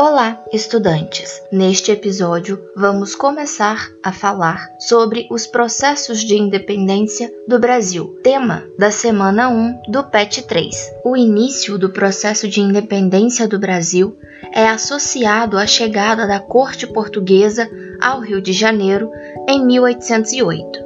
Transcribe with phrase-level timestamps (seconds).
[0.00, 1.42] Olá, estudantes!
[1.50, 8.92] Neste episódio, vamos começar a falar sobre os processos de independência do Brasil, tema da
[8.92, 10.92] semana 1 do PET 3.
[11.04, 14.16] O início do processo de independência do Brasil
[14.52, 17.68] é associado à chegada da corte portuguesa
[18.00, 19.10] ao Rio de Janeiro
[19.48, 20.78] em 1808.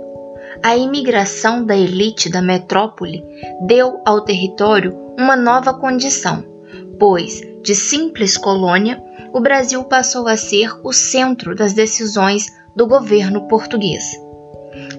[0.62, 3.22] A imigração da elite da metrópole
[3.66, 6.42] deu ao território uma nova condição,
[6.98, 9.00] pois de simples colônia,
[9.32, 14.04] o Brasil passou a ser o centro das decisões do governo português.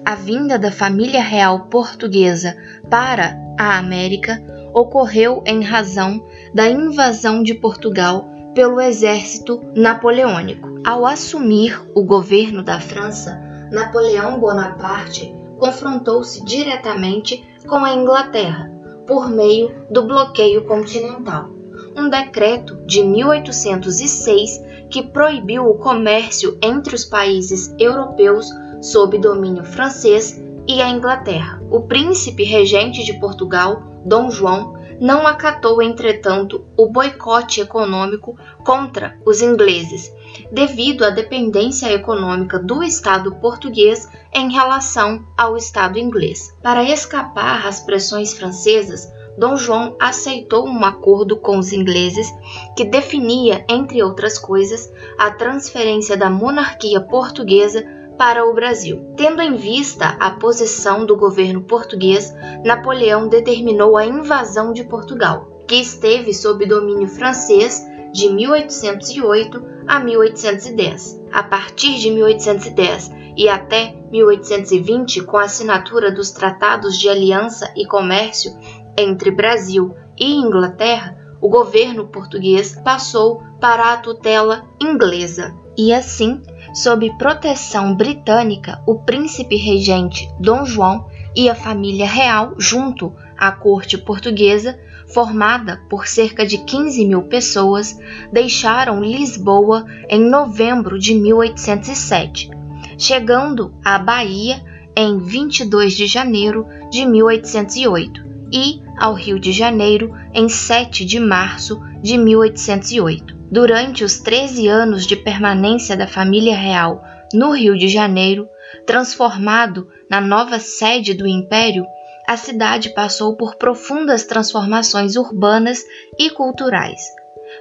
[0.04, 2.56] A vinda da família real portuguesa
[2.88, 4.42] para a América
[4.72, 10.80] ocorreu em razão da invasão de Portugal pelo exército napoleônico.
[10.86, 13.36] Ao assumir o governo da França,
[13.70, 18.70] Napoleão Bonaparte confrontou-se diretamente com a Inglaterra
[19.06, 21.53] por meio do bloqueio continental
[21.96, 28.48] um decreto de 1806 que proibiu o comércio entre os países europeus
[28.80, 31.62] sob domínio francês e a Inglaterra.
[31.70, 39.42] O príncipe regente de Portugal, Dom João, não acatou, entretanto, o boicote econômico contra os
[39.42, 40.12] ingleses,
[40.52, 46.56] devido à dependência econômica do Estado português em relação ao Estado inglês.
[46.62, 52.32] Para escapar às pressões francesas, Dom João aceitou um acordo com os ingleses
[52.76, 57.84] que definia, entre outras coisas, a transferência da monarquia portuguesa
[58.16, 59.12] para o Brasil.
[59.16, 62.32] Tendo em vista a posição do governo português,
[62.64, 71.20] Napoleão determinou a invasão de Portugal, que esteve sob domínio francês de 1808 a 1810.
[71.32, 77.84] A partir de 1810 e até 1820, com a assinatura dos Tratados de Aliança e
[77.84, 78.52] Comércio
[78.96, 85.54] entre Brasil e Inglaterra, o governo português passou para a tutela inglesa.
[85.76, 86.40] E assim,
[86.72, 93.98] sob proteção britânica, o príncipe regente Dom João e a família real, junto à corte
[93.98, 97.98] portuguesa, formada por cerca de 15 mil pessoas,
[98.32, 102.48] deixaram Lisboa em novembro de 1807,
[102.96, 104.62] chegando à Bahia
[104.96, 111.80] em 22 de janeiro de 1808 e ao Rio de Janeiro em 7 de março
[112.02, 113.34] de 1808.
[113.50, 117.02] Durante os 13 anos de permanência da família real
[117.32, 118.48] no Rio de Janeiro,
[118.86, 121.84] transformado na nova sede do Império,
[122.26, 125.82] a cidade passou por profundas transformações urbanas
[126.18, 127.00] e culturais.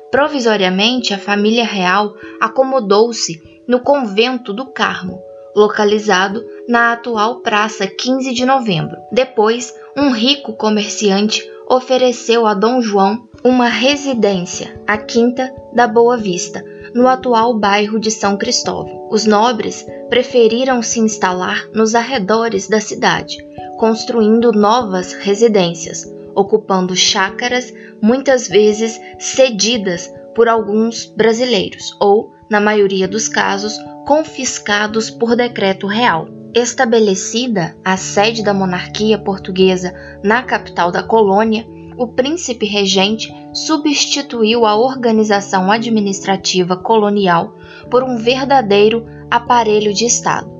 [0.09, 5.21] Provisoriamente, a família real acomodou-se no convento do Carmo,
[5.55, 8.97] localizado na atual Praça 15 de Novembro.
[9.11, 16.63] Depois, um rico comerciante ofereceu a Dom João uma residência, a Quinta da Boa Vista,
[16.93, 19.07] no atual bairro de São Cristóvão.
[19.11, 23.37] Os nobres preferiram se instalar nos arredores da cidade,
[23.77, 33.27] construindo novas residências, ocupando chácaras muitas vezes cedidas por alguns brasileiros ou, na maioria dos
[33.27, 33.73] casos,
[34.05, 36.42] confiscados por decreto real.
[36.53, 39.91] Estabelecida a sede da monarquia portuguesa
[40.23, 41.65] na capital da colônia,
[41.97, 47.55] o príncipe regente substituiu a organização administrativa colonial
[47.89, 50.51] por um verdadeiro aparelho de Estado.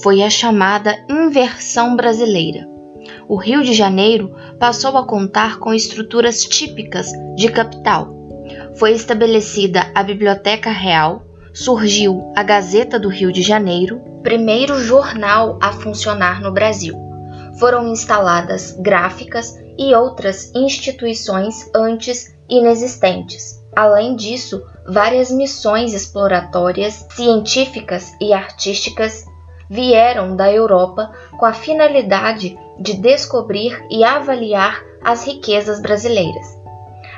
[0.00, 2.68] Foi a chamada inversão brasileira.
[3.28, 8.08] O Rio de Janeiro passou a contar com estruturas típicas de capital.
[8.76, 15.72] Foi estabelecida a Biblioteca Real, surgiu a Gazeta do Rio de Janeiro, primeiro jornal a
[15.72, 16.94] funcionar no Brasil.
[17.58, 23.60] Foram instaladas gráficas e outras instituições antes inexistentes.
[23.74, 29.24] Além disso, várias missões exploratórias, científicas e artísticas
[29.68, 36.59] vieram da Europa com a finalidade de descobrir e avaliar as riquezas brasileiras.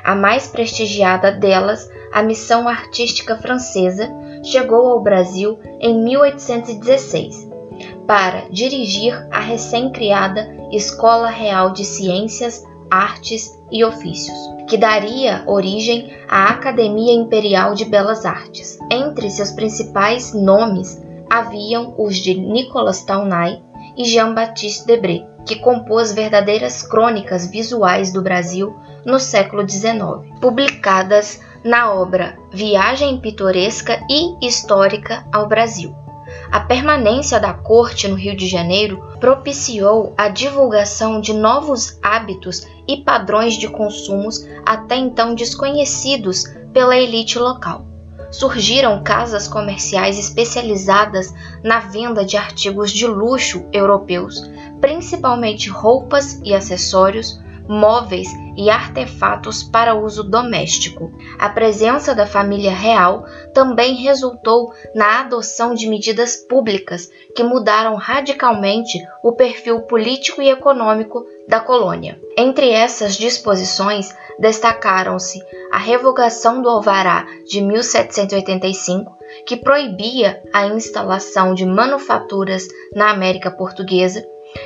[0.03, 4.09] A mais prestigiada delas, a Missão Artística Francesa,
[4.43, 7.49] chegou ao Brasil em 1816
[8.05, 16.49] para dirigir a recém-criada Escola Real de Ciências, Artes e Ofícios, que daria origem à
[16.49, 18.77] Academia Imperial de Belas Artes.
[18.91, 23.61] Entre seus principais nomes haviam os de Nicolas Taunay
[23.97, 28.75] e Jean-Baptiste Debré, que compôs verdadeiras crônicas visuais do Brasil
[29.05, 35.95] no século XIX, publicadas na obra Viagem Pitoresca e Histórica ao Brasil.
[36.51, 42.97] A permanência da corte no Rio de Janeiro propiciou a divulgação de novos hábitos e
[42.97, 47.85] padrões de consumos até então desconhecidos pela elite local.
[48.31, 51.31] surgiram casas comerciais especializadas
[51.63, 54.41] na venda de artigos de luxo europeus,
[54.83, 57.39] principalmente roupas e acessórios,
[57.69, 58.27] móveis
[58.57, 61.09] e artefatos para uso doméstico.
[61.39, 68.99] A presença da família real também resultou na adoção de medidas públicas que mudaram radicalmente
[69.23, 72.19] o perfil político e econômico da colônia.
[72.37, 75.39] Entre essas disposições, destacaram-se
[75.71, 84.21] a revogação do Alvará de 1785, que proibia a instalação de manufaturas na América Portuguesa,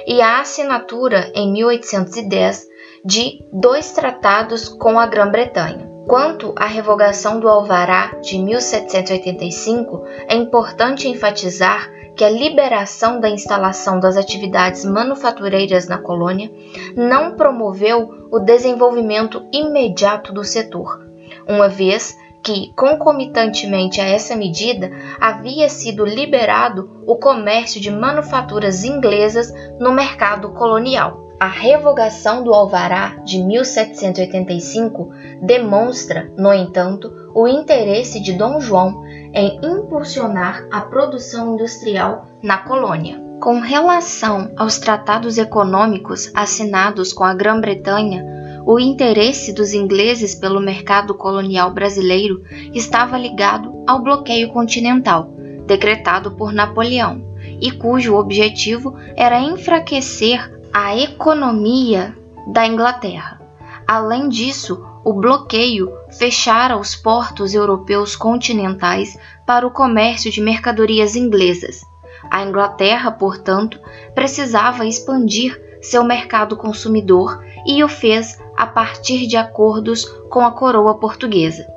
[0.05, 2.67] e a assinatura em 1810
[3.03, 5.89] de dois tratados com a Grã-Bretanha.
[6.07, 13.99] Quanto à revogação do Alvará de 1785, é importante enfatizar que a liberação da instalação
[13.99, 16.51] das atividades manufatureiras na colônia
[16.95, 21.05] não promoveu o desenvolvimento imediato do setor,
[21.47, 29.53] uma vez que, concomitantemente a essa medida, havia sido liberado o comércio de manufaturas inglesas
[29.79, 31.27] no mercado colonial.
[31.39, 35.11] A revogação do Alvará de 1785
[35.41, 39.03] demonstra, no entanto, o interesse de Dom João
[39.33, 43.21] em impulsionar a produção industrial na colônia.
[43.39, 48.25] Com relação aos tratados econômicos assinados com a Grã-Bretanha,
[48.67, 52.43] o interesse dos ingleses pelo mercado colonial brasileiro
[52.73, 55.33] estava ligado ao bloqueio continental,
[55.65, 62.13] decretado por Napoleão, e cujo objetivo era enfraquecer a economia
[62.45, 63.39] da Inglaterra.
[63.87, 65.89] Além disso, o bloqueio
[66.19, 71.85] fechara os portos europeus continentais para o comércio de mercadorias inglesas.
[72.29, 73.79] A Inglaterra, portanto,
[74.13, 80.95] precisava expandir seu mercado consumidor e o fez a partir de acordos com a coroa
[80.95, 81.67] portuguesa.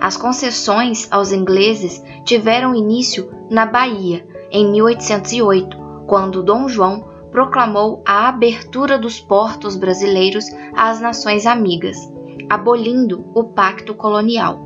[0.00, 5.76] As concessões aos ingleses tiveram início na Bahia em 1808,
[6.06, 11.96] quando Dom João proclamou a abertura dos portos brasileiros às nações amigas,
[12.48, 14.58] abolindo o pacto colonial.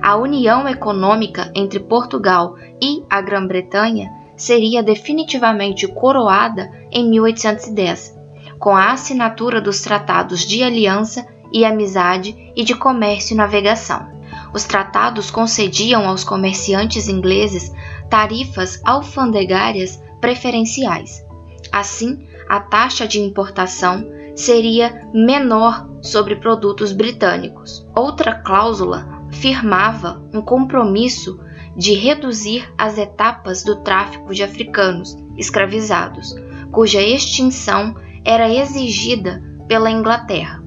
[0.00, 8.19] A união econômica entre Portugal e a Grã-Bretanha seria definitivamente coroada em 1810,
[8.60, 14.08] com a assinatura dos tratados de aliança e amizade e de comércio e navegação.
[14.54, 17.72] Os tratados concediam aos comerciantes ingleses
[18.08, 21.28] tarifas alfandegárias preferenciais
[21.72, 24.04] Assim, a taxa de importação
[24.34, 27.86] seria menor sobre produtos britânicos.
[27.94, 31.38] Outra cláusula firmava um compromisso
[31.76, 36.34] de reduzir as etapas do tráfico de africanos escravizados,
[36.72, 37.94] cuja extinção
[38.24, 40.62] era exigida pela Inglaterra.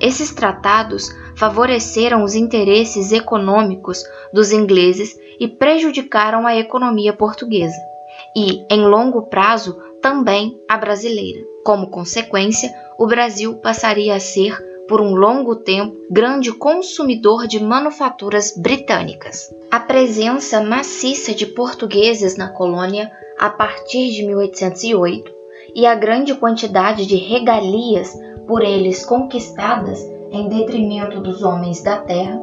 [0.00, 4.02] Esses tratados favoreceram os interesses econômicos
[4.32, 7.76] dos ingleses e prejudicaram a economia portuguesa.
[8.34, 11.40] E, em longo prazo, também a brasileira.
[11.64, 14.56] Como consequência, o Brasil passaria a ser,
[14.88, 19.52] por um longo tempo, grande consumidor de manufaturas britânicas.
[19.70, 25.35] A presença maciça de portugueses na colônia a partir de 1808
[25.76, 28.18] e a grande quantidade de regalias
[28.48, 30.02] por eles conquistadas
[30.32, 32.40] em detrimento dos homens da terra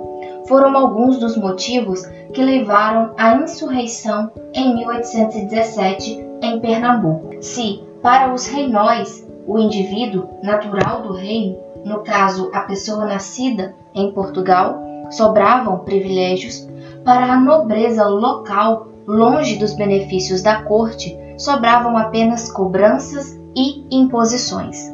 [0.47, 7.31] foram alguns dos motivos que levaram à insurreição em 1817 em Pernambuco.
[7.41, 14.11] Se, para os reinóis, o indivíduo natural do reino, no caso a pessoa nascida em
[14.11, 16.69] Portugal, sobravam privilégios,
[17.03, 24.91] para a nobreza local, longe dos benefícios da corte, sobravam apenas cobranças e imposições.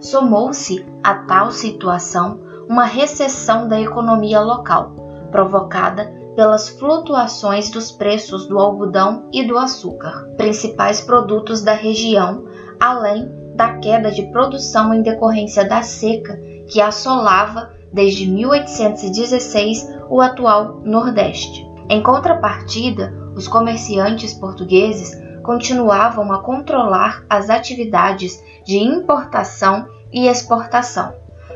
[0.00, 4.94] Somou-se a tal situação uma recessão da economia local,
[5.30, 12.44] provocada pelas flutuações dos preços do algodão e do açúcar, principais produtos da região,
[12.78, 16.36] além da queda de produção em decorrência da seca
[16.68, 21.66] que assolava desde 1816 o atual Nordeste.
[21.88, 31.14] Em contrapartida, os comerciantes portugueses continuavam a controlar as atividades de importação e exportação,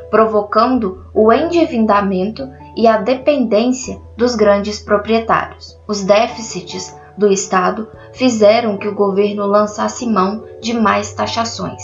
[0.09, 5.77] provocando o endividamento e a dependência dos grandes proprietários.
[5.89, 11.83] Os déficits do Estado fizeram que o governo lançasse mão de mais taxações,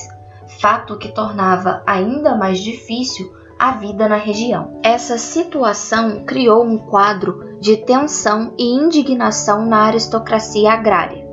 [0.61, 4.79] fato que tornava ainda mais difícil a vida na região.
[4.83, 11.26] Essa situação criou um quadro de tensão e indignação na aristocracia agrária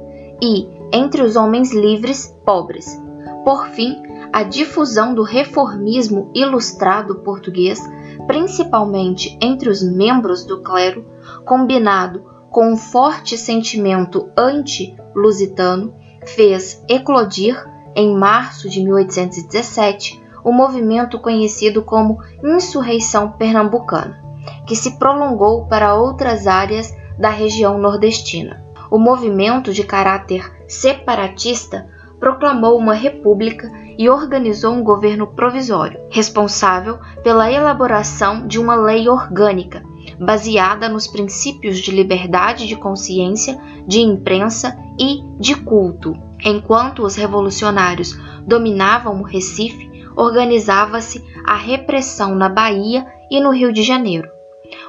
[0.44, 3.02] e entre os homens livres pobres.
[3.46, 7.82] Por fim, a difusão do reformismo ilustrado português
[8.28, 11.06] principalmente entre os membros do clero,
[11.46, 15.94] combinado com um forte sentimento anti-lusitano,
[16.26, 17.56] fez eclodir,
[17.96, 24.24] em março de 1817, o movimento conhecido como Insurreição Pernambucana,
[24.66, 28.63] que se prolongou para outras áreas da região nordestina.
[28.94, 37.52] O movimento de caráter separatista proclamou uma república e organizou um governo provisório, responsável pela
[37.52, 39.82] elaboração de uma lei orgânica,
[40.20, 46.14] baseada nos princípios de liberdade de consciência, de imprensa e de culto.
[46.46, 53.82] Enquanto os revolucionários dominavam o Recife, organizava-se a repressão na Bahia e no Rio de
[53.82, 54.30] Janeiro.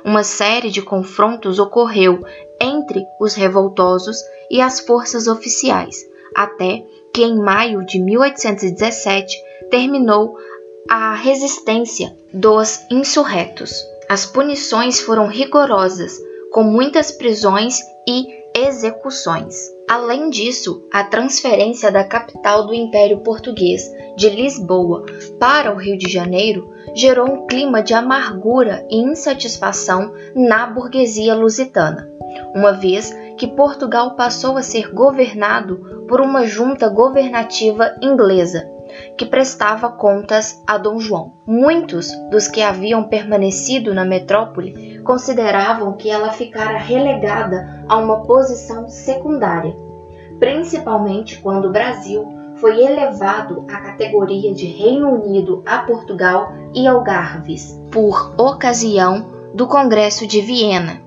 [0.05, 2.21] Uma série de confrontos ocorreu
[2.61, 4.19] entre os revoltosos
[4.50, 5.97] e as forças oficiais,
[6.35, 9.37] até que em maio de 1817
[9.71, 10.37] terminou
[10.88, 13.83] a resistência dos insurretos.
[14.09, 16.19] As punições foram rigorosas,
[16.53, 19.73] com muitas prisões e execuções.
[19.88, 25.05] Além disso, a transferência da capital do Império Português, de Lisboa,
[25.38, 32.09] para o Rio de Janeiro, gerou um clima de amargura e insatisfação na burguesia lusitana,
[32.55, 38.64] uma vez que Portugal passou a ser governado por uma junta governativa inglesa,
[39.17, 41.33] que prestava contas a Dom João.
[41.47, 48.88] Muitos dos que haviam permanecido na metrópole consideravam que ela ficara relegada a uma posição
[48.88, 49.75] secundária,
[50.38, 57.80] principalmente quando o Brasil foi elevado à categoria de Reino Unido a Portugal e Algarves,
[57.90, 61.00] por ocasião do Congresso de Viena,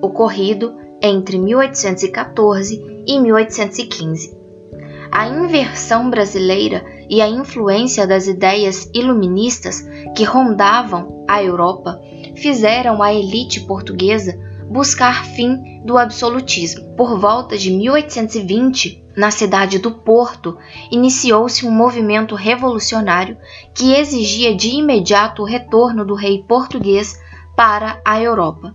[0.00, 4.36] ocorrido entre 1814 e 1815.
[5.12, 9.80] A inversão brasileira e a influência das ideias iluministas
[10.16, 12.00] que rondavam a Europa
[12.36, 14.36] fizeram a elite portuguesa
[14.68, 16.96] buscar fim do absolutismo.
[16.96, 20.56] Por volta de 1820, na cidade do Porto,
[20.90, 23.36] iniciou-se um movimento revolucionário
[23.72, 27.20] que exigia de imediato o retorno do rei português
[27.56, 28.74] para a Europa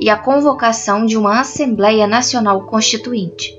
[0.00, 3.56] e a convocação de uma Assembleia Nacional Constituinte.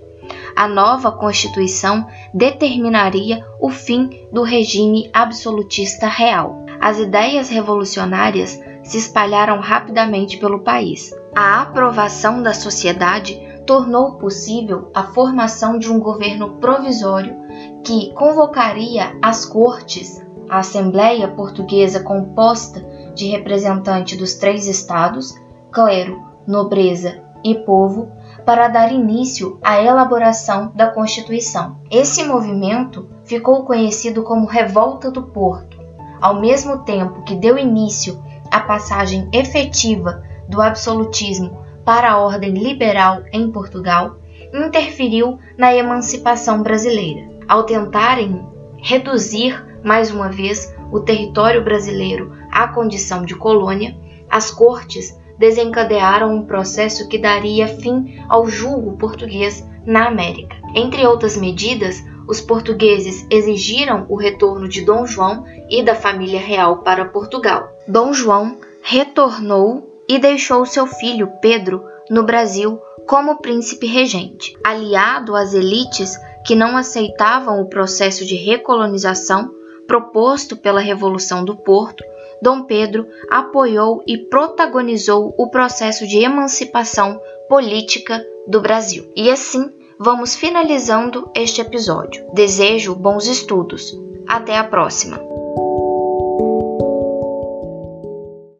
[0.55, 6.65] A nova Constituição determinaria o fim do regime absolutista real.
[6.79, 11.11] As ideias revolucionárias se espalharam rapidamente pelo país.
[11.35, 17.35] A aprovação da sociedade tornou possível a formação de um governo provisório
[17.83, 22.83] que convocaria as cortes, a Assembleia Portuguesa composta
[23.13, 25.35] de representantes dos três estados,
[25.71, 28.11] clero, nobreza e povo,
[28.43, 31.77] para dar início à elaboração da Constituição.
[31.91, 35.79] Esse movimento ficou conhecido como Revolta do Porto,
[36.19, 43.23] ao mesmo tempo que deu início à passagem efetiva do absolutismo para a ordem liberal
[43.33, 44.17] em Portugal,
[44.53, 47.27] interferiu na emancipação brasileira.
[47.47, 48.45] Ao tentarem
[48.77, 53.97] reduzir mais uma vez o território brasileiro à condição de colônia,
[54.29, 60.57] as cortes desencadearam um processo que daria fim ao julgo português na América.
[60.75, 66.83] Entre outras medidas, os portugueses exigiram o retorno de Dom João e da família real
[66.83, 67.67] para Portugal.
[67.87, 74.57] Dom João retornou e deixou seu filho Pedro no Brasil como príncipe regente.
[74.63, 79.51] Aliado às elites que não aceitavam o processo de recolonização
[79.87, 82.03] proposto pela Revolução do Porto,
[82.41, 89.11] Dom Pedro apoiou e protagonizou o processo de emancipação política do Brasil.
[89.15, 92.25] E assim vamos finalizando este episódio.
[92.33, 93.93] Desejo bons estudos.
[94.27, 95.28] Até a próxima!